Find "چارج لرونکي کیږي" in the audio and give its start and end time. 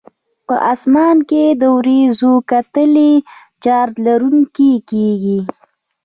3.63-5.39